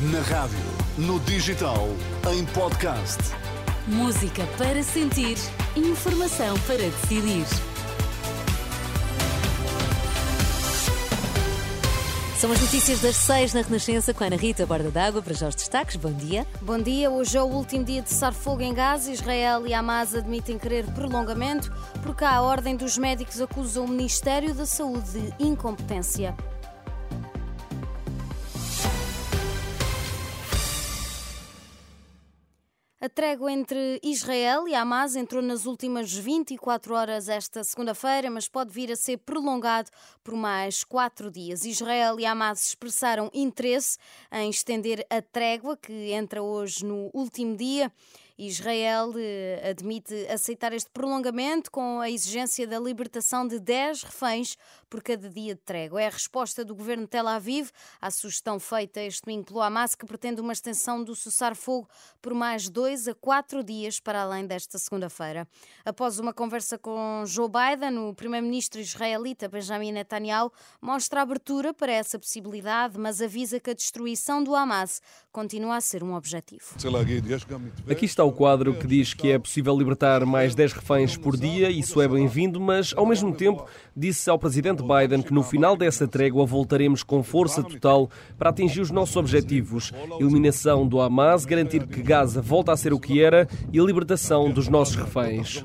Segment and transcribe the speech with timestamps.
[0.00, 0.56] Na rádio,
[0.96, 1.86] no digital,
[2.32, 3.18] em podcast.
[3.86, 5.36] Música para sentir,
[5.76, 7.44] informação para decidir.
[12.38, 15.48] São as notícias das seis na Renascença com a Ana Rita Borda d'Água para já
[15.48, 15.96] os destaques.
[15.96, 16.46] Bom dia.
[16.62, 17.10] Bom dia.
[17.10, 19.12] Hoje é o último dia de cessar fogo em Gaza.
[19.12, 21.70] Israel e Hamas admitem querer prolongamento
[22.02, 26.34] porque a Ordem dos Médicos acusa o Ministério da Saúde de incompetência.
[33.02, 38.74] A trégua entre Israel e Hamas entrou nas últimas 24 horas esta segunda-feira, mas pode
[38.74, 39.90] vir a ser prolongado
[40.22, 41.64] por mais quatro dias.
[41.64, 43.96] Israel e Hamas expressaram interesse
[44.30, 47.90] em estender a trégua, que entra hoje no último dia.
[48.36, 54.56] Israel eh, admite aceitar este prolongamento com a exigência da libertação de 10 reféns
[54.90, 56.02] por cada dia de trégua.
[56.02, 59.94] É a resposta do governo de Tel Aviv à sugestão feita este domingo pelo Hamas,
[59.94, 61.88] que pretende uma extensão do cessar-fogo
[62.20, 65.46] por mais dois a quatro dias para além desta segunda-feira.
[65.84, 72.18] Após uma conversa com Joe Biden, o primeiro-ministro israelita Benjamin Netanyahu mostra abertura para essa
[72.18, 76.64] possibilidade, mas avisa que a destruição do Hamas continua a ser um objetivo.
[77.88, 81.70] Aqui está o quadro que diz que é possível libertar mais 10 reféns por dia,
[81.70, 83.66] isso é bem-vindo, mas ao mesmo tempo
[83.96, 88.80] disse ao presidente Biden que no final dessa trégua voltaremos com força total para atingir
[88.80, 93.48] os nossos objetivos: eliminação do Hamas, garantir que Gaza volta a ser o que era
[93.72, 95.62] e a libertação dos nossos reféns.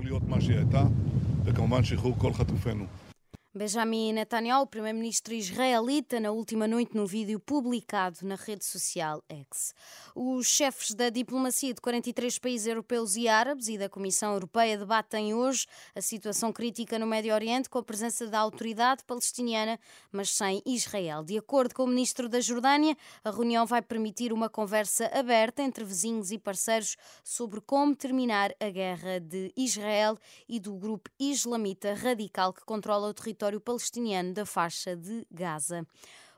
[3.57, 9.73] Benjamin Netanyahu, o primeiro-ministro israelita, na última noite no vídeo publicado na rede social X.
[10.13, 15.33] Os chefes da diplomacia de 43 países europeus e árabes e da Comissão Europeia debatem
[15.33, 19.79] hoje a situação crítica no Médio Oriente com a presença da autoridade palestiniana,
[20.11, 21.23] mas sem Israel.
[21.23, 25.85] De acordo com o ministro da Jordânia, a reunião vai permitir uma conversa aberta entre
[25.85, 32.51] vizinhos e parceiros sobre como terminar a guerra de Israel e do grupo islamita radical
[32.51, 35.85] que controla o território território palestiniano da faixa de Gaza.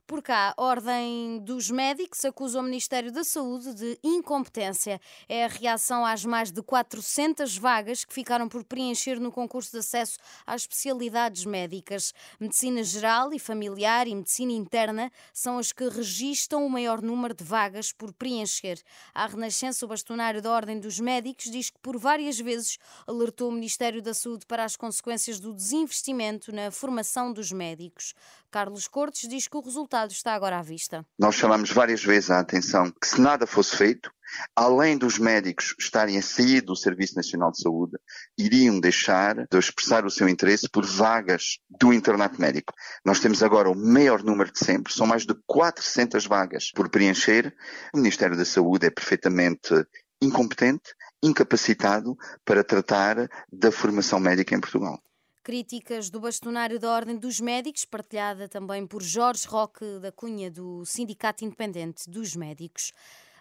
[0.07, 5.01] Por cá, a Ordem dos Médicos acusa o Ministério da Saúde de incompetência.
[5.27, 9.79] É a reação às mais de 400 vagas que ficaram por preencher no concurso de
[9.79, 12.13] acesso às especialidades médicas.
[12.39, 17.43] Medicina geral e familiar e medicina interna são as que registram o maior número de
[17.43, 18.79] vagas por preencher.
[19.13, 23.51] A Renascença, o bastonário da Ordem dos Médicos, diz que por várias vezes alertou o
[23.51, 28.13] Ministério da Saúde para as consequências do desinvestimento na formação dos médicos.
[28.49, 31.05] Carlos Cortes diz que o resultado está agora à vista.
[31.17, 34.11] Nós chamamos várias vezes a atenção que se nada fosse feito,
[34.55, 37.97] além dos médicos estarem a sair do Serviço Nacional de Saúde,
[38.37, 42.73] iriam deixar de expressar o seu interesse por vagas do internato médico.
[43.05, 47.55] Nós temos agora o maior número de sempre, são mais de 400 vagas por preencher.
[47.93, 49.73] O Ministério da Saúde é perfeitamente
[50.21, 50.93] incompetente,
[51.23, 52.15] incapacitado
[52.45, 55.01] para tratar da formação médica em Portugal.
[55.47, 60.83] Críticas do bastonário da Ordem dos Médicos, partilhada também por Jorge Roque da Cunha, do
[60.83, 62.91] Sindicato Independente dos Médicos.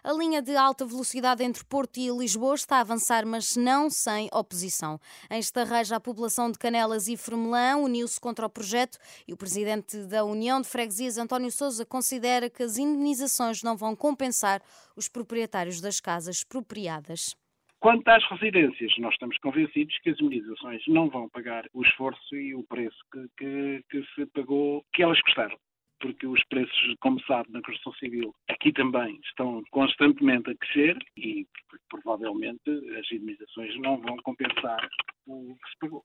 [0.01, 4.29] A linha de alta velocidade entre Porto e Lisboa está a avançar, mas não sem
[4.31, 4.97] oposição.
[5.29, 8.97] Em Estarreja, a população de Canelas e Fermelã uniu-se contra o projeto
[9.27, 13.93] e o presidente da União de Freguesias, António Sousa, considera que as indenizações não vão
[13.97, 14.61] compensar
[14.95, 17.35] os proprietários das casas expropriadas.
[17.79, 22.55] Quanto às residências, nós estamos convencidos que as imunizações não vão pagar o esforço e
[22.55, 25.57] o preço que, que, que se pagou, que elas custaram
[25.99, 31.45] porque os preços, como sabe, na construção civil aqui também estão constantemente a crescer e
[31.89, 34.87] provavelmente as indemnizações não vão compensar
[35.25, 36.03] o que se pagou.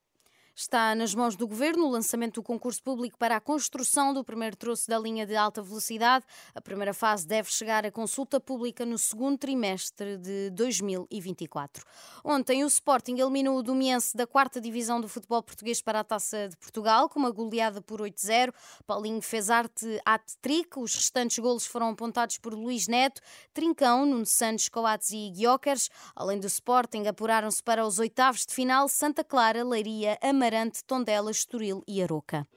[0.55, 4.55] Está nas mãos do Governo o lançamento do concurso público para a construção do primeiro
[4.55, 6.27] troço da linha de alta velocidade.
[6.55, 11.83] A primeira fase deve chegar à consulta pública no segundo trimestre de 2024.
[12.23, 16.51] Ontem, o Sporting eliminou o Domiense da quarta divisão do futebol português para a Taça
[16.51, 18.53] de Portugal, com uma goleada por 8-0.
[18.87, 20.79] Paulinho fez arte hat-trick.
[20.79, 23.23] Os restantes golos foram apontados por Luís Neto,
[23.55, 25.89] Trincão, Nuno Santos, Coates e Guiocas.
[26.15, 31.85] Além do Sporting, apuraram-se para os oitavos de final Santa Clara, Leiria, Amarante, Tondela, Estoril
[31.87, 32.49] e Aroca.